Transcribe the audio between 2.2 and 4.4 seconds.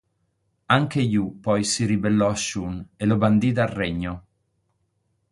a Shun e lo bandì dal regno.